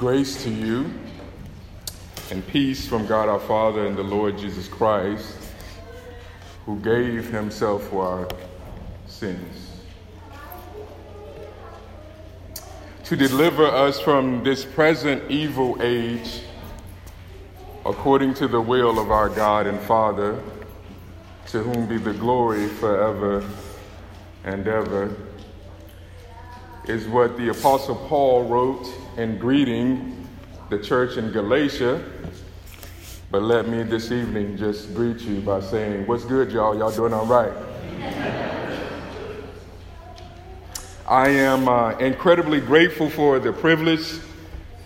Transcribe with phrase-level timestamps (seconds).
[0.00, 0.90] Grace to you
[2.30, 5.36] and peace from God our Father and the Lord Jesus Christ,
[6.64, 8.28] who gave himself for our
[9.06, 9.82] sins.
[13.04, 16.44] To deliver us from this present evil age,
[17.84, 20.42] according to the will of our God and Father,
[21.48, 23.46] to whom be the glory forever
[24.44, 25.14] and ever,
[26.84, 28.86] is what the Apostle Paul wrote
[29.16, 30.26] in greeting
[30.70, 32.02] the church in Galatia.
[33.30, 36.76] But let me this evening just greet you by saying, What's good, y'all?
[36.76, 37.52] Y'all doing all right?
[41.06, 44.18] I am uh, incredibly grateful for the privilege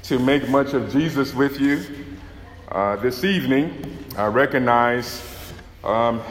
[0.05, 1.85] to make much of Jesus with you.
[2.69, 5.23] Uh, this evening, I recognize
[5.85, 6.23] um,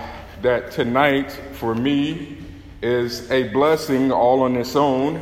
[0.42, 2.40] that tonight for me
[2.82, 5.22] is a blessing all on its own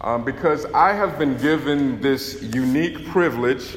[0.00, 3.76] um, because I have been given this unique privilege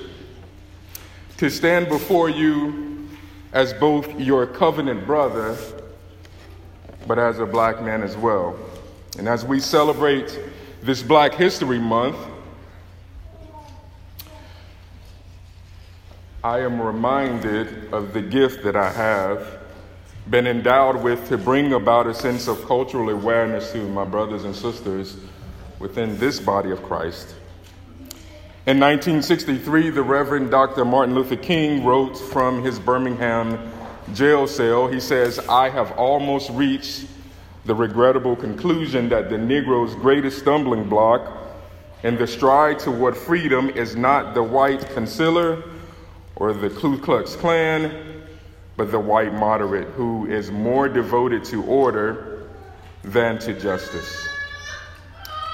[1.38, 3.10] to stand before you
[3.54, 5.58] as both your covenant brother,
[7.08, 8.58] but as a black man as well.
[9.18, 10.40] And as we celebrate
[10.82, 12.18] this Black History Month,
[16.44, 19.60] I am reminded of the gift that I have
[20.30, 24.56] been endowed with to bring about a sense of cultural awareness to my brothers and
[24.56, 25.18] sisters
[25.82, 27.36] within this body of Christ.
[28.68, 30.86] In 1963, the Reverend Dr.
[30.86, 33.58] Martin Luther King wrote from his Birmingham
[34.14, 37.08] jail cell, he says, I have almost reached
[37.66, 41.40] the regrettable conclusion that the Negro's greatest stumbling block
[42.04, 45.64] in the stride toward freedom is not the white concealer
[46.36, 48.24] or the Ku Klux Klan,
[48.78, 52.48] but the white moderate who is more devoted to order
[53.04, 54.31] than to justice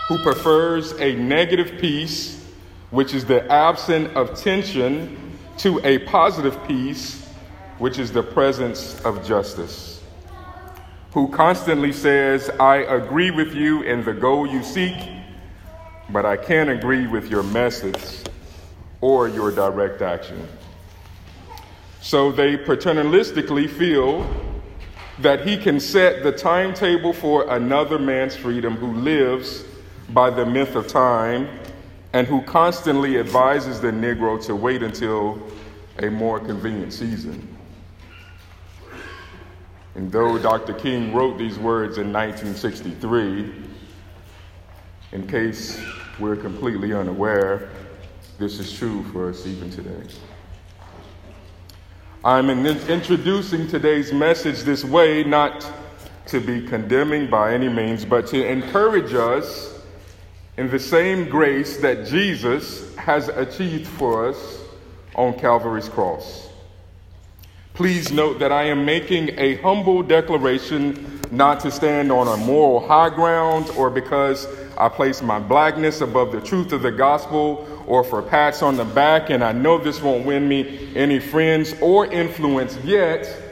[0.07, 2.45] who prefers a negative peace,
[2.91, 7.27] which is the absence of tension, to a positive peace,
[7.77, 10.01] which is the presence of justice,
[11.11, 14.95] who constantly says, I agree with you in the goal you seek,
[16.09, 18.23] but I can't agree with your methods
[19.01, 20.47] or your direct action.
[22.01, 24.25] So they paternalistically feel
[25.19, 29.65] that he can set the timetable for another man's freedom who lives
[30.09, 31.47] by the myth of time
[32.13, 35.41] and who constantly advises the Negro to wait until
[35.99, 37.55] a more convenient season.
[39.95, 40.73] And though Dr.
[40.73, 43.51] King wrote these words in 1963,
[45.11, 45.81] in case
[46.19, 47.69] we're completely unaware,
[48.37, 50.03] this is true for us even today.
[52.23, 55.65] I'm in introducing today's message this way, not
[56.27, 59.76] to be condemning by any means, but to encourage us
[60.57, 64.61] in the same grace that Jesus has achieved for us
[65.15, 66.49] on Calvary's cross.
[67.75, 72.87] Please note that I am making a humble declaration not to stand on a moral
[72.87, 74.47] high ground or because
[74.77, 78.85] I place my blackness above the truth of the gospel or for pats on the
[78.85, 83.43] back, and I know this won't win me any friends or influence yet.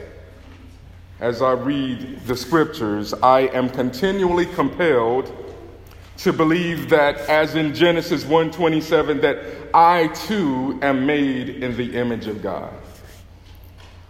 [1.20, 5.45] As I read the scriptures, I am continually compelled
[6.18, 9.38] to believe that as in Genesis 1:27 that
[9.74, 12.72] I too am made in the image of God.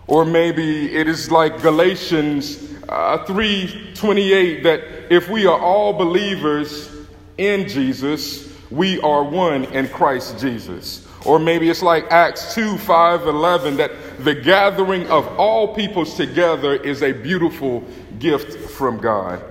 [0.06, 4.81] Or maybe it is like Galatians uh, 3:28 that
[5.11, 6.91] if we are all believers
[7.39, 11.06] in Jesus, we are one in Christ Jesus.
[11.25, 13.91] Or maybe it's like Acts 2 5 11 that
[14.21, 17.83] the gathering of all peoples together is a beautiful
[18.21, 19.43] gift from God.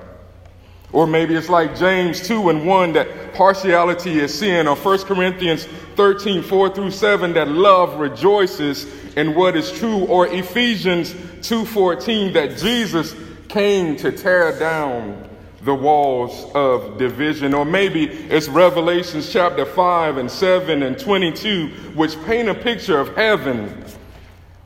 [0.95, 5.65] Or maybe it's like James 2 and 1 that partiality is sin, or 1 Corinthians
[5.97, 12.57] 13, 4 through 7 that love rejoices in what is true, or Ephesians 2:14 that
[12.57, 13.13] Jesus
[13.49, 15.21] came to tear down
[15.63, 17.53] the walls of division.
[17.53, 23.13] Or maybe it's Revelations chapter 5 and 7 and 22, which paint a picture of
[23.17, 23.83] heaven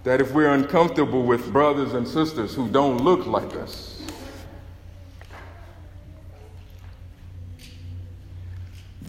[0.03, 3.88] that if we're uncomfortable with brothers and sisters who don't look like us,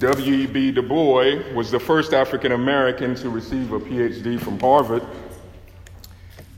[0.01, 0.73] W.E.B.
[0.73, 5.07] Du Bois was the first African American to receive a PhD from Harvard.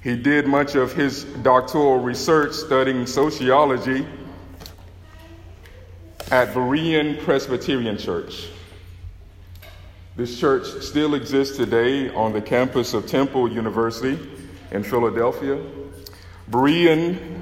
[0.00, 4.06] He did much of his doctoral research studying sociology
[6.30, 8.46] at Berean Presbyterian Church.
[10.14, 14.20] This church still exists today on the campus of Temple University
[14.70, 15.60] in Philadelphia.
[16.48, 17.41] Berean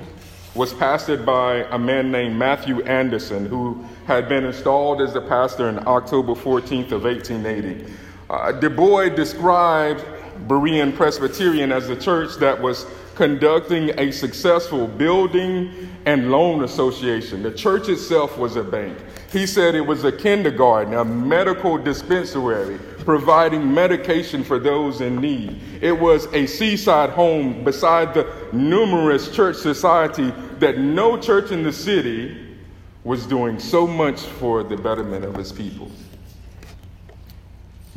[0.55, 5.69] was pastored by a man named Matthew Anderson, who had been installed as the pastor
[5.69, 7.93] on October 14th of 1880.
[8.29, 10.05] Uh, du Bois described
[10.49, 17.43] Berean Presbyterian as a church that was conducting a successful building and loan association.
[17.43, 18.97] The church itself was a bank.
[19.33, 25.61] He said it was a kindergarten, a medical dispensary, providing medication for those in need.
[25.81, 31.73] It was a seaside home beside the numerous church society that no church in the
[31.73, 32.57] city
[33.05, 35.91] was doing so much for the betterment of his people.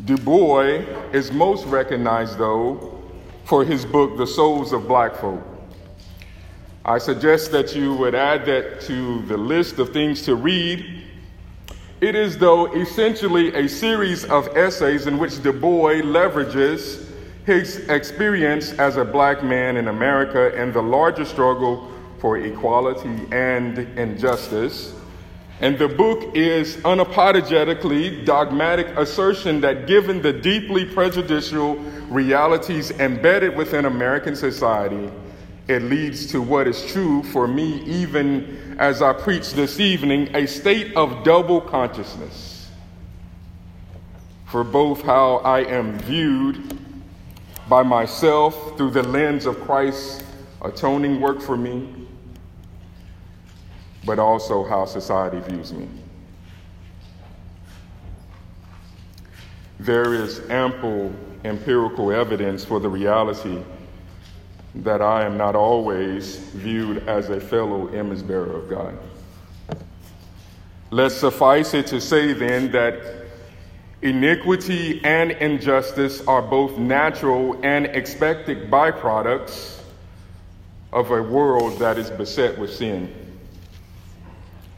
[0.06, 3.02] Du Bois is most recognized, though,
[3.46, 5.42] for his book, The Souls of Black Folk.
[6.86, 10.93] I suggest that you would add that to the list of things to read.
[12.04, 17.08] It is, though, essentially a series of essays in which Du Bois leverages
[17.46, 23.78] his experience as a black man in America and the larger struggle for equality and
[23.98, 24.94] injustice.
[25.62, 31.76] And the book is unapologetically dogmatic assertion that given the deeply prejudicial
[32.10, 35.10] realities embedded within American society,
[35.68, 40.46] it leads to what is true for me, even as I preach this evening, a
[40.46, 42.70] state of double consciousness.
[44.48, 46.78] For both how I am viewed
[47.70, 50.24] by myself through the lens of Christ's
[50.62, 52.04] atoning work for me
[54.06, 55.88] but also how society views me.
[59.80, 61.14] There is ample
[61.44, 63.62] empirical evidence for the reality
[64.76, 68.98] that I am not always viewed as a fellow image bearer of God.
[70.90, 73.00] Let's suffice it to say then that
[74.02, 79.80] iniquity and injustice are both natural and expected byproducts
[80.92, 83.14] of a world that is beset with sin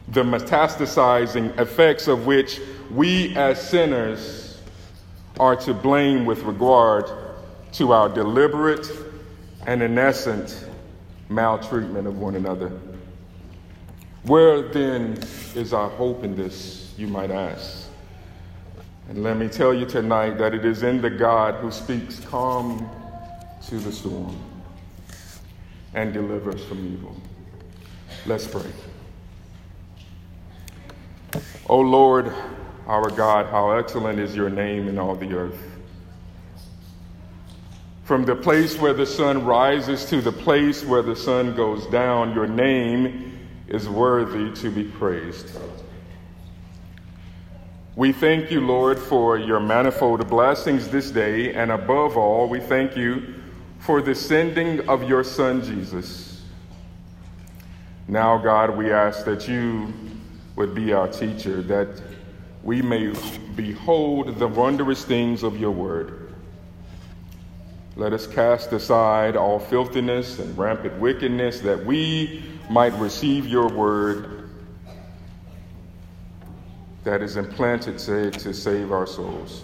[0.10, 2.62] the metastasizing effects of which
[2.92, 4.60] we as sinners
[5.40, 7.10] are to blame with regard
[7.72, 8.88] to our deliberate
[9.66, 10.66] and in essence,
[11.30, 12.72] maltreatment of one another.
[14.24, 15.20] Where then
[15.56, 17.88] is our hope in this, you might ask?
[19.10, 22.90] And let me tell you tonight that it is in the God who speaks calm
[23.68, 24.36] to the storm
[25.94, 27.16] and delivers from evil.
[28.26, 28.72] Let's pray.
[31.68, 32.32] O Lord,
[32.88, 35.75] our God, how excellent is your name in all the earth.
[38.06, 42.36] From the place where the sun rises to the place where the sun goes down,
[42.36, 45.50] your name is worthy to be praised.
[47.96, 52.96] We thank you, Lord, for your manifold blessings this day, and above all, we thank
[52.96, 53.34] you
[53.80, 56.44] for the sending of your Son, Jesus.
[58.08, 59.92] Now, God, we ask that you
[60.56, 62.04] would be our teacher, that
[62.62, 63.14] we may
[63.56, 66.25] behold the wondrous things of your word.
[67.98, 74.50] Let us cast aside all filthiness and rampant wickedness, that we might receive your word
[77.06, 79.64] that is implanted to save our souls.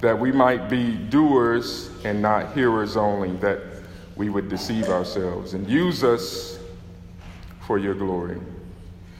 [0.00, 3.60] That we might be doers and not hearers only, that
[4.14, 6.58] we would deceive ourselves and use us
[7.66, 8.40] for your glory.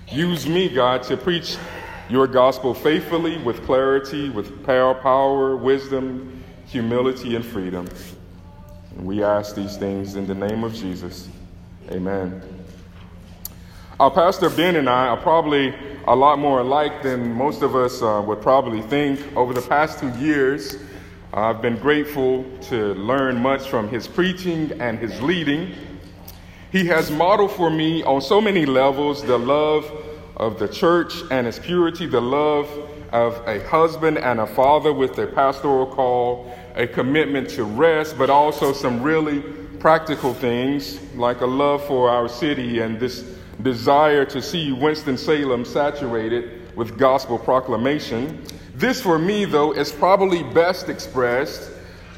[0.09, 1.57] Use me, God, to preach
[2.09, 7.89] your gospel faithfully, with clarity, with power, power, wisdom, humility, and freedom.
[8.97, 11.29] And we ask these things in the name of Jesus.
[11.91, 12.43] Amen.
[13.99, 15.75] Our pastor Ben and I are probably
[16.07, 19.21] a lot more alike than most of us uh, would probably think.
[19.37, 20.77] Over the past two years,
[21.33, 25.75] I've been grateful to learn much from his preaching and his leading.
[26.73, 29.91] He has modeled for me on so many levels the love
[30.37, 32.69] of the church and its purity, the love
[33.17, 38.29] of a husband and a father with a pastoral call, a commitment to rest, but
[38.29, 39.41] also some really
[39.81, 43.25] practical things like a love for our city and this
[43.63, 48.45] desire to see Winston-Salem saturated with gospel proclamation.
[48.75, 51.71] This, for me, though, is probably best expressed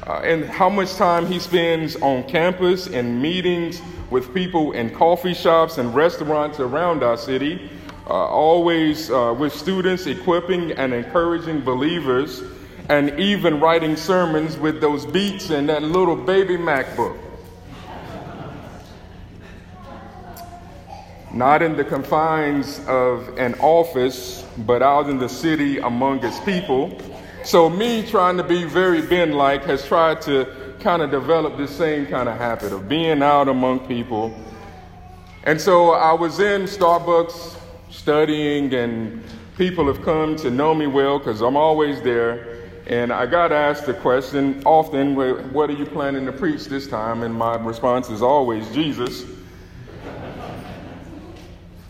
[0.05, 5.33] uh, in how much time he spends on campus in meetings with people in coffee
[5.33, 7.69] shops and restaurants around our city,
[8.13, 12.41] always uh, with students equipping and encouraging believers,
[12.89, 17.17] and even writing sermons with those beats and that little baby MacBook.
[21.31, 26.99] Not in the confines of an office, but out in the city among its people.
[27.43, 31.75] So, me trying to be very Ben like has tried to kind of develop this
[31.75, 34.33] same kind of habit of being out among people.
[35.43, 37.58] And so I was in Starbucks
[37.89, 39.23] studying, and
[39.57, 42.57] people have come to know me well because I'm always there.
[42.87, 45.15] And I got asked the question often,
[45.53, 47.21] what are you planning to preach this time?
[47.21, 49.25] And my response is always Jesus.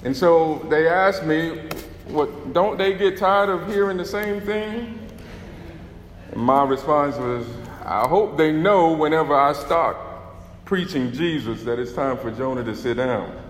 [0.04, 1.70] And so they asked me,
[2.08, 5.00] what, don't they get tired of hearing the same thing?
[6.32, 7.46] And my response was,
[7.86, 9.96] I hope they know whenever I start
[10.66, 13.49] preaching Jesus that it's time for Jonah to sit down.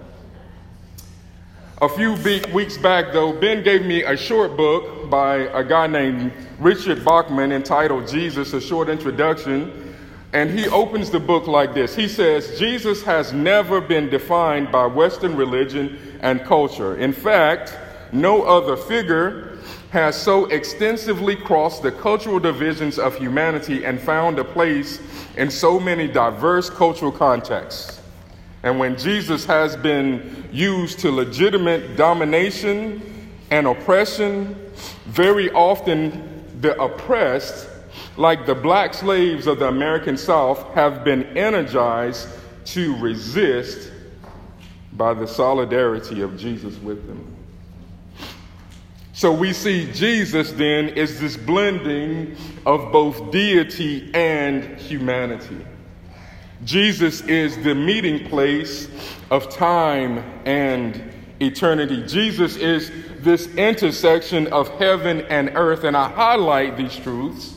[1.81, 2.11] A few
[2.51, 7.53] weeks back, though, Ben gave me a short book by a guy named Richard Bauckham
[7.53, 9.95] entitled Jesus, a short introduction.
[10.33, 14.87] And he opens the book like this He says, Jesus has never been defined by
[14.87, 16.97] Western religion and culture.
[16.97, 17.77] In fact,
[18.11, 19.57] no other figure
[19.91, 24.99] has so extensively crossed the cultural divisions of humanity and found a place
[25.37, 27.98] in so many diverse cultural contexts.
[28.63, 33.01] And when Jesus has been used to legitimate domination
[33.51, 34.55] and oppression,
[35.05, 37.69] very often the oppressed,
[38.17, 42.27] like the black slaves of the American South, have been energized
[42.65, 43.91] to resist
[44.93, 47.25] by the solidarity of Jesus with them.
[49.13, 55.57] So we see Jesus then is this blending of both deity and humanity.
[56.65, 58.89] Jesus is the meeting place
[59.31, 61.01] of time and
[61.39, 62.03] eternity.
[62.05, 67.55] Jesus is this intersection of heaven and earth, and I highlight these truths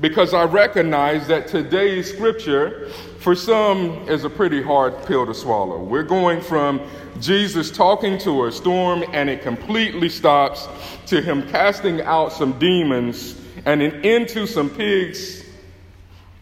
[0.00, 2.90] because I recognize that today's scripture,
[3.20, 5.82] for some, is a pretty hard pill to swallow.
[5.82, 6.80] We're going from
[7.20, 10.68] Jesus talking to a storm and it completely stops
[11.06, 15.45] to him casting out some demons and into some pigs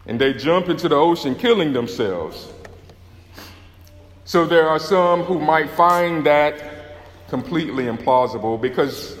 [0.07, 2.51] and they jump into the ocean killing themselves.
[4.25, 6.61] So there are some who might find that
[7.27, 9.17] completely implausible because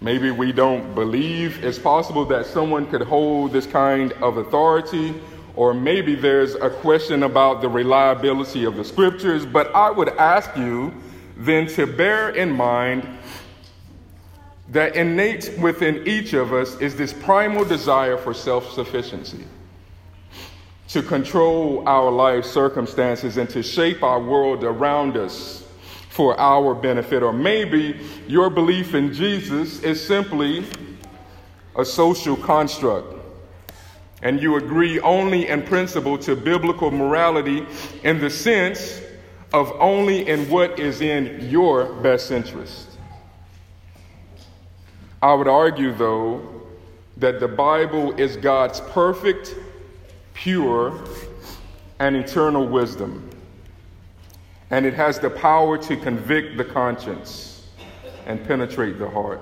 [0.00, 5.14] maybe we don't believe it's possible that someone could hold this kind of authority
[5.56, 10.56] or maybe there's a question about the reliability of the scriptures, but I would ask
[10.56, 10.92] you
[11.36, 13.06] then to bear in mind
[14.68, 19.44] that innate within each of us is this primal desire for self sufficiency,
[20.94, 25.64] to control our life circumstances and to shape our world around us
[26.08, 27.20] for our benefit.
[27.20, 27.98] Or maybe
[28.28, 30.64] your belief in Jesus is simply
[31.76, 33.12] a social construct
[34.22, 37.66] and you agree only in principle to biblical morality
[38.04, 39.02] in the sense
[39.52, 42.88] of only in what is in your best interest.
[45.20, 46.62] I would argue, though,
[47.16, 49.56] that the Bible is God's perfect,
[50.34, 51.02] pure,
[51.98, 53.30] and eternal wisdom,
[54.70, 57.66] and it has the power to convict the conscience
[58.26, 59.40] and penetrate the heart.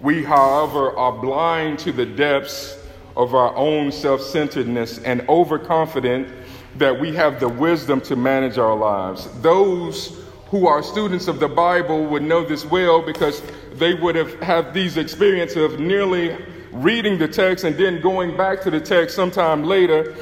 [0.00, 2.78] We, however, are blind to the depths
[3.16, 6.28] of our own self centeredness and overconfident
[6.76, 9.28] that we have the wisdom to manage our lives.
[9.40, 14.38] Those who are students of the Bible would know this well because they would have
[14.40, 16.36] had these experiences of nearly
[16.82, 20.14] reading the text and then going back to the text sometime later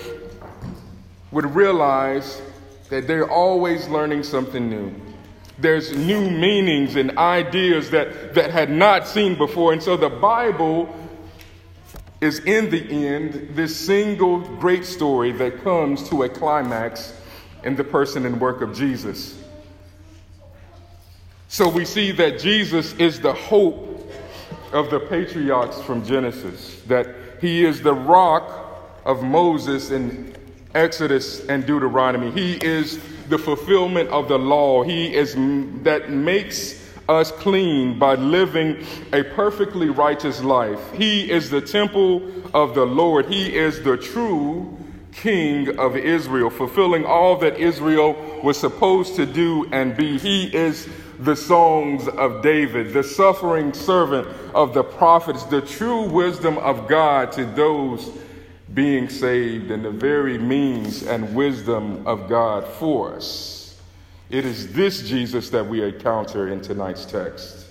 [1.30, 2.40] would realize
[2.90, 4.94] that they're always learning something new.
[5.58, 9.72] There's new meanings and ideas that, that had not seen before.
[9.72, 10.94] And so the Bible
[12.20, 17.12] is in the end this single great story that comes to a climax
[17.62, 19.38] in the person and work of Jesus.
[21.48, 23.93] So we see that Jesus is the hope
[24.74, 27.06] of the patriarchs from Genesis, that
[27.40, 30.34] he is the rock of Moses in
[30.74, 32.30] Exodus and Deuteronomy.
[32.32, 34.82] He is the fulfillment of the law.
[34.82, 35.34] He is
[35.84, 40.80] that makes us clean by living a perfectly righteous life.
[40.92, 43.26] He is the temple of the Lord.
[43.26, 44.76] He is the true
[45.12, 50.18] King of Israel, fulfilling all that Israel was supposed to do and be.
[50.18, 50.88] He is
[51.20, 57.32] the songs of David, the suffering servant of the prophets, the true wisdom of God
[57.32, 58.10] to those
[58.72, 63.80] being saved, and the very means and wisdom of God for us.
[64.30, 67.66] It is this Jesus that we encounter in tonight's text.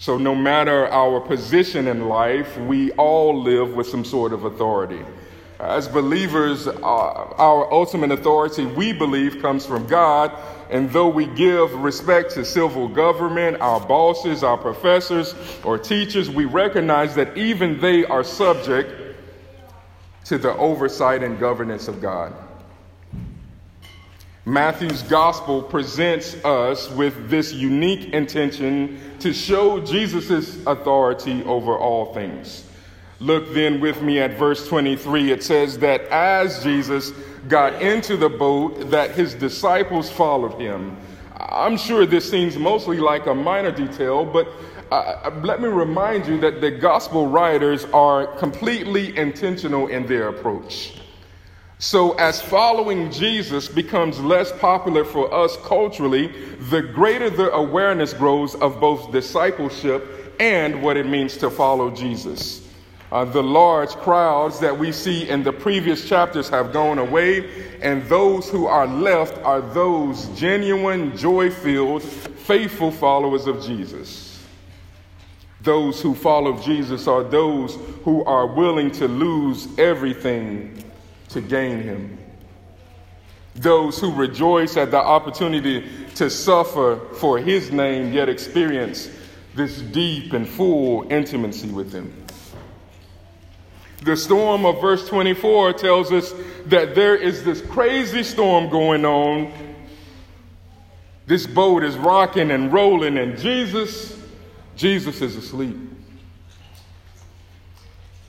[0.00, 5.00] So, no matter our position in life, we all live with some sort of authority.
[5.58, 10.30] As believers, uh, our ultimate authority, we believe, comes from God.
[10.70, 15.34] And though we give respect to civil government, our bosses, our professors,
[15.64, 19.16] or teachers, we recognize that even they are subject
[20.24, 22.34] to the oversight and governance of God.
[24.44, 32.64] Matthew's gospel presents us with this unique intention to show Jesus' authority over all things.
[33.20, 35.32] Look then with me at verse 23.
[35.32, 37.10] It says that as Jesus
[37.48, 40.96] got into the boat, that his disciples followed him.
[41.36, 44.48] I'm sure this seems mostly like a minor detail, but
[44.90, 50.28] uh, uh, let me remind you that the gospel writers are completely intentional in their
[50.28, 50.94] approach.
[51.80, 56.28] So, as following Jesus becomes less popular for us culturally,
[56.70, 62.67] the greater the awareness grows of both discipleship and what it means to follow Jesus.
[63.10, 67.48] Uh, the large crowds that we see in the previous chapters have gone away,
[67.80, 74.44] and those who are left are those genuine, joy filled, faithful followers of Jesus.
[75.62, 80.84] Those who follow Jesus are those who are willing to lose everything
[81.30, 82.18] to gain him.
[83.54, 89.10] Those who rejoice at the opportunity to suffer for his name, yet experience
[89.54, 92.12] this deep and full intimacy with him.
[94.02, 96.32] The storm of verse 24 tells us
[96.66, 99.52] that there is this crazy storm going on.
[101.26, 104.16] This boat is rocking and rolling, and Jesus,
[104.76, 105.76] Jesus is asleep.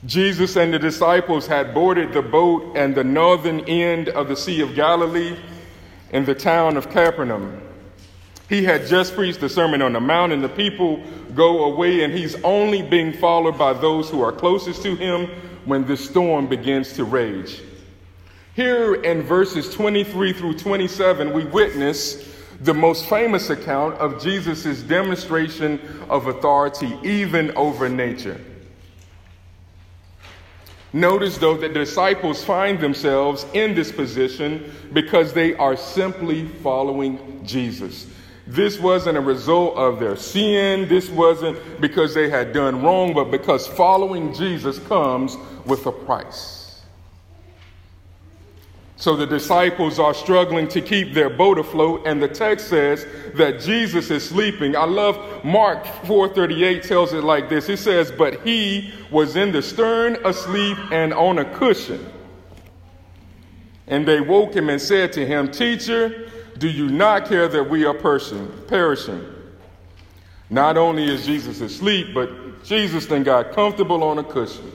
[0.06, 4.62] Jesus and the disciples had boarded the boat and the northern end of the Sea
[4.62, 5.38] of Galilee
[6.10, 7.60] in the town of Capernaum.
[8.50, 11.00] He had just preached the Sermon on the Mount, and the people
[11.36, 15.28] go away, and he's only being followed by those who are closest to him
[15.66, 17.62] when the storm begins to rage.
[18.56, 22.28] Here in verses 23 through 27, we witness
[22.60, 25.80] the most famous account of Jesus' demonstration
[26.10, 28.40] of authority, even over nature.
[30.92, 37.44] Notice, though, that the disciples find themselves in this position because they are simply following
[37.46, 38.08] Jesus.
[38.50, 40.88] This wasn't a result of their sin.
[40.88, 46.82] This wasn't because they had done wrong, but because following Jesus comes with a price.
[48.96, 53.60] So the disciples are struggling to keep their boat afloat, and the text says that
[53.60, 54.74] Jesus is sleeping.
[54.74, 57.68] I love Mark 4:38 tells it like this.
[57.68, 62.04] It says, "But he was in the stern asleep and on a cushion."
[63.86, 66.29] And they woke him and said to him, "Teacher,
[66.60, 69.24] do you not care that we are person, perishing?
[70.50, 74.70] Not only is Jesus asleep, but Jesus then got comfortable on a cushion.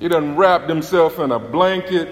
[0.00, 2.08] He done wrapped himself in a blanket.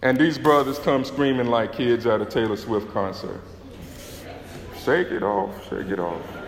[0.00, 3.40] And these brothers come screaming like kids at a Taylor Swift concert.
[4.84, 6.39] Shake it off, shake it off.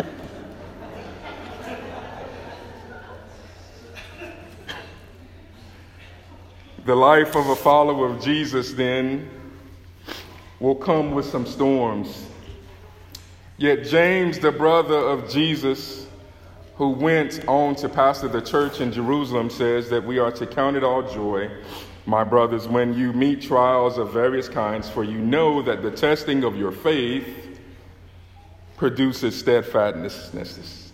[6.85, 9.31] The life of a follower of Jesus then
[10.59, 12.27] will come with some storms.
[13.57, 16.09] Yet James, the brother of Jesus,
[16.75, 20.77] who went on to pastor the church in Jerusalem, says that we are to count
[20.77, 21.49] it all joy,
[22.05, 26.43] my brothers, when you meet trials of various kinds, for you know that the testing
[26.43, 27.61] of your faith
[28.77, 30.93] produces steadfastness.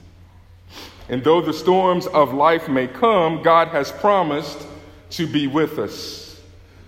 [1.09, 4.67] And though the storms of life may come, God has promised
[5.11, 6.41] to be with us.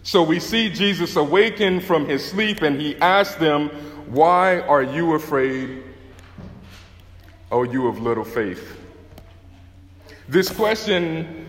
[0.02, 3.68] So we see Jesus awaken from his sleep and he asks them,
[4.08, 5.82] Why are you afraid,
[7.52, 8.76] O you of little faith?
[10.28, 11.46] This question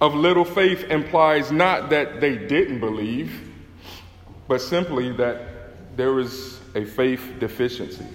[0.00, 3.50] of little faith implies not that they didn't believe,
[4.46, 8.06] but simply that there is a faith deficiency.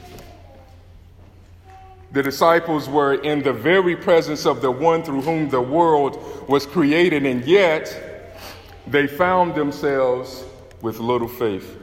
[2.14, 6.68] The disciples were in the very presence of the one through whom the world was
[6.68, 8.40] created, and yet
[8.86, 10.46] they found themselves
[10.84, 11.80] with little faith.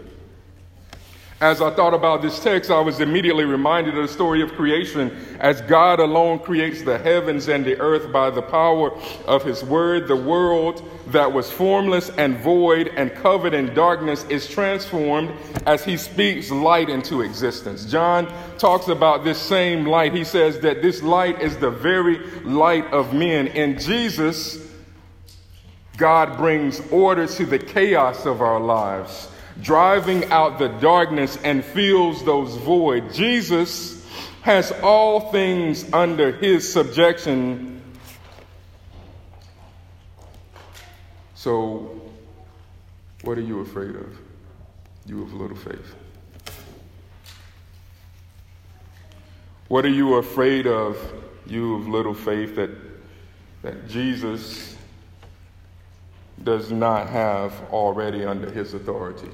[1.41, 5.11] As I thought about this text, I was immediately reminded of the story of creation
[5.41, 8.93] as God alone creates the heavens and the earth by the power
[9.27, 10.07] of His word.
[10.07, 15.33] The world that was formless and void and covered in darkness is transformed
[15.67, 17.85] as He speaks light into existence.
[17.85, 20.15] John talks about this same light.
[20.15, 23.49] He says that this light is the very light of men.
[23.49, 24.67] In Jesus,
[25.97, 29.29] God brings order to the chaos of our lives
[29.63, 33.13] driving out the darkness and fills those void.
[33.13, 34.07] Jesus
[34.43, 37.80] has all things under his subjection.
[41.41, 41.99] So,
[43.23, 44.15] what are you afraid of?
[45.07, 45.95] You of little faith.
[49.69, 50.99] What are you afraid of,
[51.47, 52.69] you of little faith, that,
[53.63, 54.77] that Jesus
[56.45, 59.31] does not have already under his authority?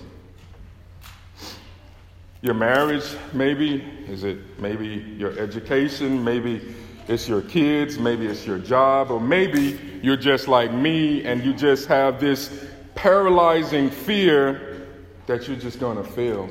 [2.41, 3.83] Your marriage, maybe?
[4.07, 4.87] Is it maybe
[5.19, 6.23] your education?
[6.23, 6.73] Maybe
[7.09, 11.53] it's your kids, maybe it's your job, or maybe you're just like me and you
[11.53, 14.89] just have this paralyzing fear
[15.27, 16.49] that you're just going to fail.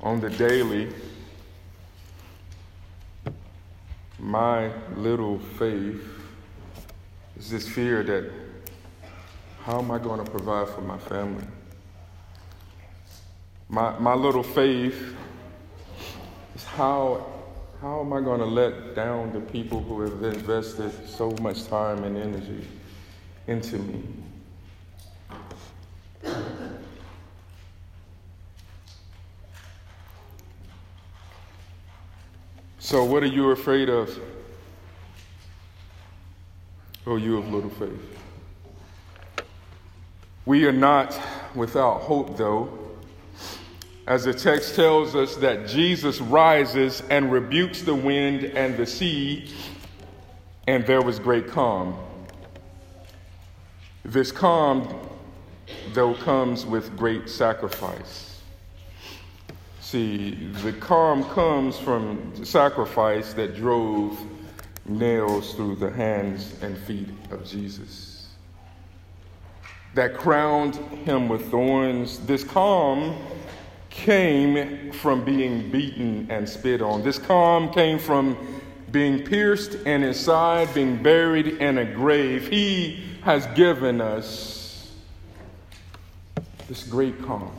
[0.00, 0.88] On the daily,
[4.18, 6.02] my little faith
[7.38, 8.30] is this fear that
[9.62, 11.44] how am I going to provide for my family?
[13.68, 15.14] My, my little faith
[16.80, 17.26] how,
[17.82, 22.04] how am I going to let down the people who have invested so much time
[22.04, 22.66] and energy
[23.46, 24.02] into me?
[32.78, 34.18] So, what are you afraid of?
[37.06, 38.18] Oh, you of little faith.
[40.46, 41.20] We are not
[41.54, 42.79] without hope, though,
[44.10, 49.48] as the text tells us that Jesus rises and rebukes the wind and the sea,
[50.66, 51.96] and there was great calm.
[54.04, 54.92] This calm,
[55.92, 58.40] though, comes with great sacrifice.
[59.78, 64.20] See, the calm comes from sacrifice that drove
[64.86, 68.26] nails through the hands and feet of Jesus,
[69.94, 70.74] that crowned
[71.06, 72.18] him with thorns.
[72.26, 73.16] This calm
[74.00, 77.02] came from being beaten and spit on.
[77.02, 78.36] This calm came from
[78.90, 82.48] being pierced and his side, being buried in a grave.
[82.48, 84.90] He has given us
[86.66, 87.52] this great calm.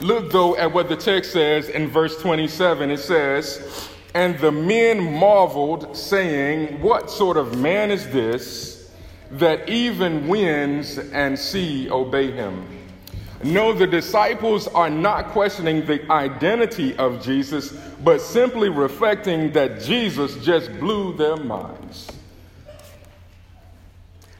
[0.00, 2.90] Look, though, at what the text says in verse 27.
[2.90, 8.90] It says, And the men marveled, saying, What sort of man is this
[9.30, 12.85] that even winds and sea obey him?
[13.44, 17.72] No, the disciples are not questioning the identity of Jesus,
[18.02, 22.10] but simply reflecting that Jesus just blew their minds.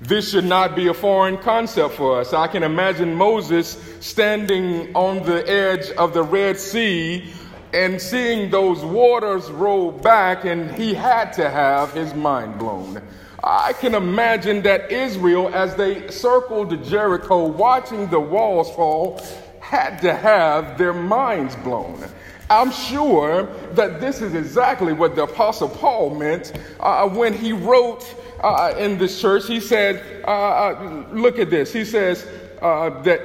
[0.00, 2.32] This should not be a foreign concept for us.
[2.32, 7.32] I can imagine Moses standing on the edge of the Red Sea
[7.76, 13.02] and seeing those waters roll back, and he had to have his mind blown.
[13.44, 19.20] I can imagine that Israel, as they circled Jericho, watching the walls fall,
[19.60, 22.02] had to have their minds blown.
[22.48, 28.06] I'm sure that this is exactly what the Apostle Paul meant uh, when he wrote
[28.42, 29.46] uh, in this church.
[29.46, 31.74] He said, uh, uh Look at this.
[31.74, 32.26] He says
[32.62, 33.20] uh, that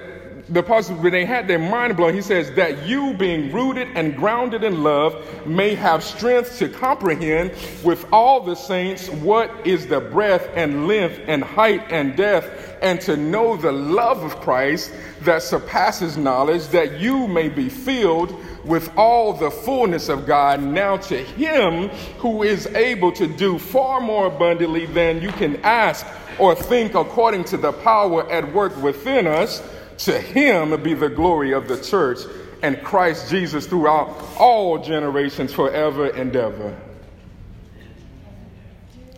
[0.51, 4.17] the apostle, when they had their mind blown, he says that you, being rooted and
[4.17, 7.51] grounded in love, may have strength to comprehend
[7.83, 12.99] with all the saints what is the breadth and length and height and depth, and
[12.99, 18.35] to know the love of Christ that surpasses knowledge, that you may be filled
[18.65, 20.61] with all the fullness of God.
[20.61, 21.87] Now to him
[22.17, 26.05] who is able to do far more abundantly than you can ask
[26.39, 29.61] or think according to the power at work within us.
[30.05, 32.19] To him be the glory of the church
[32.63, 36.75] and Christ Jesus throughout all generations forever and ever.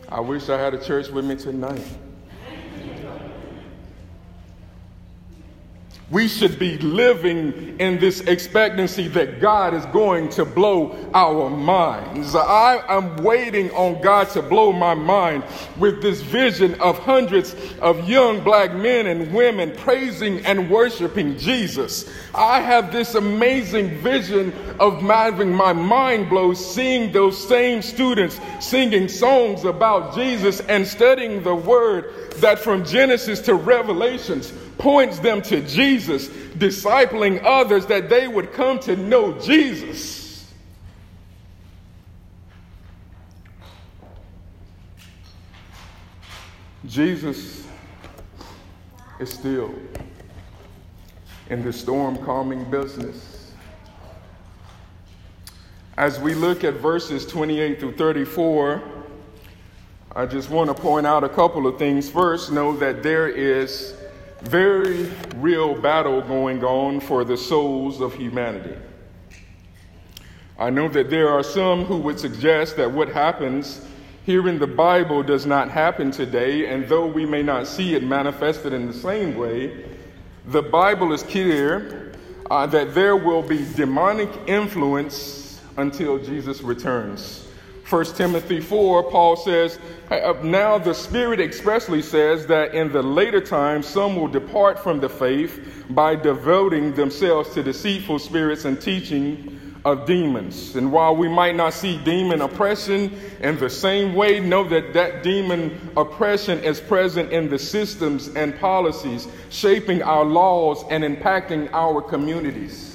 [0.09, 1.85] I wish I had a church with me tonight.
[6.13, 12.35] We should be living in this expectancy that God is going to blow our minds.
[12.35, 15.43] I am waiting on God to blow my mind
[15.79, 22.13] with this vision of hundreds of young black men and women praising and worshiping Jesus.
[22.35, 29.07] I have this amazing vision of having my mind blow seeing those same students singing
[29.07, 35.61] songs about Jesus and studying the word that from Genesis to Revelations points them to
[35.61, 40.51] Jesus, discipling others that they would come to know Jesus.
[46.85, 47.65] Jesus
[49.21, 49.73] is still
[51.49, 53.53] in the storm calming business.
[55.95, 58.83] As we look at verses 28 through 34,
[60.13, 62.09] I just want to point out a couple of things.
[62.09, 63.95] First, know that there is
[64.43, 68.75] very real battle going on for the souls of humanity.
[70.59, 73.85] I know that there are some who would suggest that what happens
[74.25, 78.03] here in the Bible does not happen today, and though we may not see it
[78.03, 79.85] manifested in the same way,
[80.47, 82.13] the Bible is clear
[82.51, 87.47] uh, that there will be demonic influence until Jesus returns.
[87.89, 89.77] 1 Timothy 4, Paul says,
[90.09, 94.99] uh, Now the Spirit expressly says that in the later times some will depart from
[94.99, 100.77] the faith by devoting themselves to deceitful spirits and teaching of demons.
[100.77, 105.23] And while we might not see demon oppression in the same way, know that that
[105.23, 112.01] demon oppression is present in the systems and policies shaping our laws and impacting our
[112.01, 112.92] communities.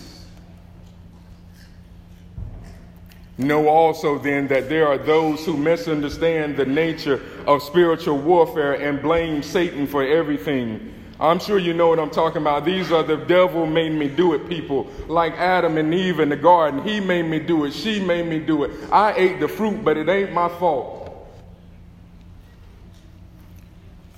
[3.38, 9.00] Know also then that there are those who misunderstand the nature of spiritual warfare and
[9.00, 12.64] blame Satan for everything I'm sure you know what I'm talking about.
[12.64, 16.36] These are the devil made me do it people, like Adam and Eve in the
[16.36, 16.82] garden.
[16.84, 17.72] He made me do it.
[17.72, 18.70] She made me do it.
[18.92, 21.06] I ate the fruit, but it ain't my fault.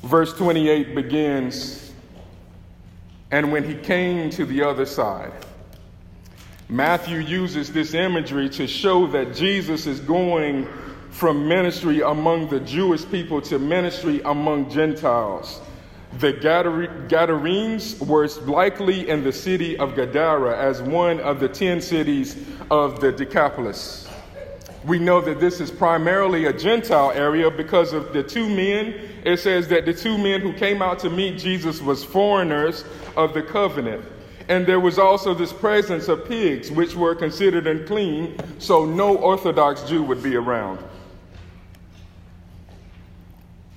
[0.02, 1.92] Verse 28 begins,
[3.30, 5.32] and when he came to the other side,
[6.70, 10.68] Matthew uses this imagery to show that Jesus is going
[11.10, 15.60] from ministry among the Jewish people to ministry among Gentiles.
[16.20, 22.36] The Gadarenes were likely in the city of Gadara as one of the ten cities
[22.70, 24.08] of the Decapolis.
[24.84, 28.94] We know that this is primarily a Gentile area because of the two men.
[29.24, 32.84] It says that the two men who came out to meet Jesus was foreigners
[33.16, 34.04] of the covenant.
[34.50, 39.84] And there was also this presence of pigs, which were considered unclean, so no Orthodox
[39.84, 40.80] Jew would be around.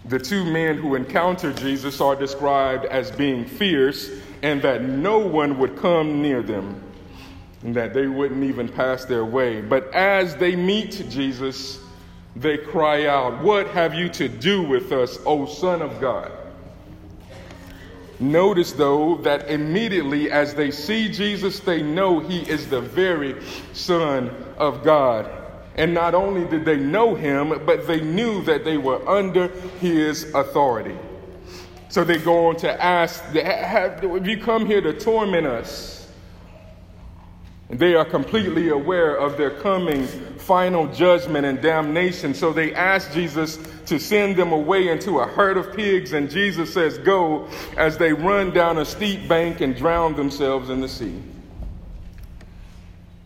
[0.05, 4.09] The two men who encountered Jesus are described as being fierce
[4.41, 6.81] and that no one would come near them
[7.61, 9.61] and that they wouldn't even pass their way.
[9.61, 11.79] But as they meet Jesus,
[12.35, 16.31] they cry out, What have you to do with us, O Son of God?
[18.31, 23.35] Notice, though, that immediately as they see Jesus, they know he is the very
[23.73, 25.29] Son of God.
[25.75, 30.33] And not only did they know him, but they knew that they were under his
[30.33, 30.95] authority.
[31.89, 36.02] So they go on to ask, Have you come here to torment us?
[37.69, 40.05] They are completely aware of their coming
[40.37, 42.33] final judgment and damnation.
[42.33, 46.13] So they ask Jesus to send them away into a herd of pigs.
[46.13, 47.47] And Jesus says, Go,
[47.77, 51.21] as they run down a steep bank and drown themselves in the sea.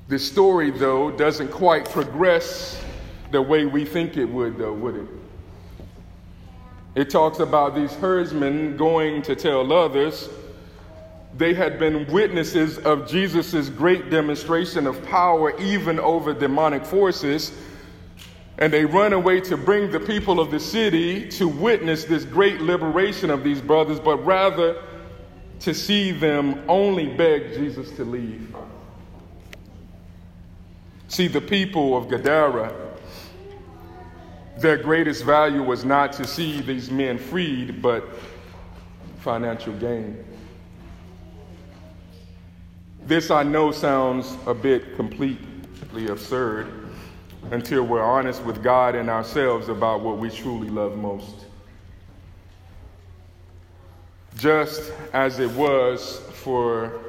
[0.07, 2.81] The story, though, doesn't quite progress
[3.31, 5.07] the way we think it would, though, would it?
[6.95, 10.29] It talks about these herdsmen going to tell others.
[11.37, 17.51] They had been witnesses of Jesus' great demonstration of power, even over demonic forces.
[18.57, 22.59] And they run away to bring the people of the city to witness this great
[22.59, 24.81] liberation of these brothers, but rather
[25.59, 28.55] to see them only beg Jesus to leave.
[31.07, 32.73] See, the people of Gadara,
[34.57, 38.03] their greatest value was not to see these men freed, but
[39.19, 40.23] financial gain.
[43.07, 46.67] This, I know, sounds a bit completely absurd
[47.51, 51.45] until we're honest with God and ourselves about what we truly love most.
[54.35, 56.99] Just as it was for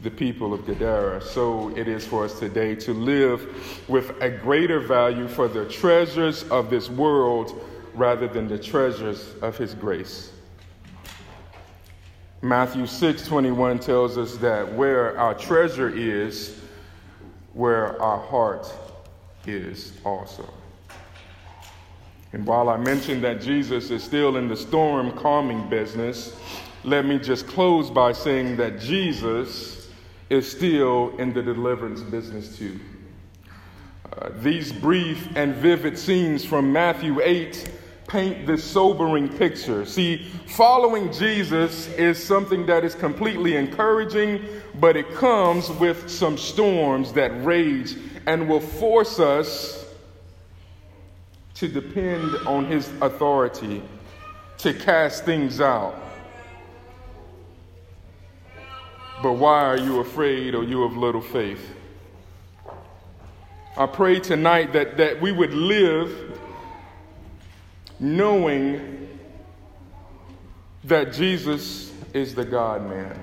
[0.00, 1.20] the people of Gadara.
[1.20, 6.44] So it is for us today to live with a greater value for the treasures
[6.44, 7.62] of this world
[7.94, 10.32] rather than the treasures of his grace.
[12.44, 16.60] Matthew 6:21 tells us that where our treasure is,
[17.52, 18.68] where our heart
[19.46, 20.52] is also.
[22.32, 26.34] And while I mentioned that Jesus is still in the storm calming business,
[26.82, 29.88] let me just close by saying that Jesus
[30.28, 32.80] is still in the deliverance business too.
[34.18, 37.70] Uh, these brief and vivid scenes from Matthew 8
[38.12, 39.86] paint this sobering picture.
[39.86, 44.44] See, following Jesus is something that is completely encouraging,
[44.78, 47.96] but it comes with some storms that rage
[48.26, 49.86] and will force us
[51.54, 53.82] to depend on his authority
[54.58, 55.98] to cast things out.
[59.22, 61.66] But why are you afraid or you of little faith?
[63.74, 66.40] I pray tonight that, that we would live
[68.02, 69.08] knowing
[70.82, 73.16] that Jesus is the God man.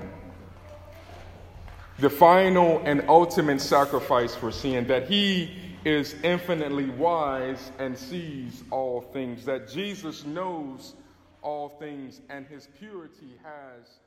[1.98, 5.50] The final and ultimate sacrifice for sin, that he
[5.84, 10.94] is infinitely wise and sees all things, that Jesus knows
[11.42, 13.98] all things and his purity has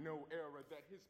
[0.00, 1.00] no error, that his